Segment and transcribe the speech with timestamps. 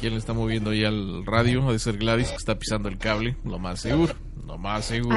[0.00, 1.68] ¿Quién le está moviendo ahí al radio?
[1.68, 4.14] Ha de ser Gladys que está pisando el cable, lo más seguro,
[4.46, 5.16] lo más seguro.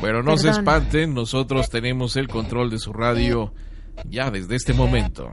[0.00, 3.52] bueno, no se espanten, nosotros tenemos el control de su radio
[4.08, 5.32] ya desde este momento.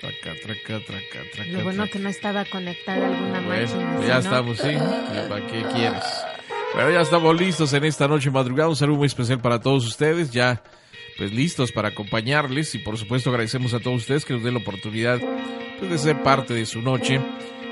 [0.00, 1.50] Traca, traca, traca.
[1.50, 4.06] Lo bueno que no estaba conectada alguna máquina.
[4.06, 4.74] Ya estamos, sí.
[5.28, 6.04] ¿Para qué quieres?
[6.74, 8.68] Bueno, ya estamos listos en esta noche madrugada.
[8.68, 10.30] Un saludo muy especial para todos ustedes.
[10.30, 10.62] Ya,
[11.16, 12.74] pues listos para acompañarles.
[12.74, 15.20] Y por supuesto agradecemos a todos ustedes que nos den la oportunidad
[15.78, 17.20] puede ser parte de su noche.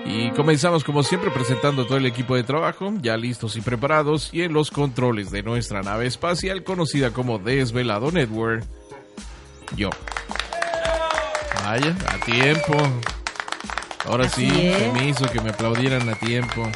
[0.07, 4.43] Y comenzamos como siempre presentando todo el equipo de trabajo, ya listos y preparados, y
[4.43, 8.65] en los controles de nuestra nave espacial conocida como Desvelado Network,
[9.77, 9.89] yo.
[11.65, 12.77] Vaya, a tiempo.
[14.05, 14.47] Ahora sí,
[14.93, 16.71] me hizo que me aplaudieran a tiempo.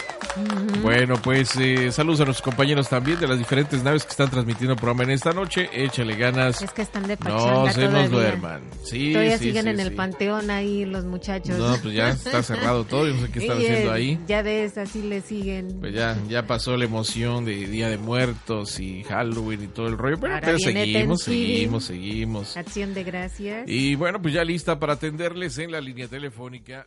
[0.82, 4.72] Bueno, pues eh, saludos a nuestros compañeros también de las diferentes naves que están transmitiendo
[4.72, 5.68] el programa en esta noche.
[5.72, 6.62] Échale ganas.
[6.62, 8.62] Es que están de pachanga No se nos duerman.
[8.84, 11.58] Sí, todavía sí, siguen en el panteón ahí los muchachos.
[11.58, 13.06] No, pues ya está cerrado todo.
[13.06, 14.18] Yo no sé qué están haciendo ahí.
[14.26, 15.78] Ya ves, así le siguen.
[15.80, 19.98] Pues ya, ya pasó la emoción de Día de Muertos y Halloween y todo el
[19.98, 20.18] rollo.
[20.20, 22.56] Pero, pero seguimos, seguimos, seguimos.
[22.56, 23.68] Acción de gracias.
[23.68, 26.86] Y bueno, pues ya lista para atenderles en la línea telefónica.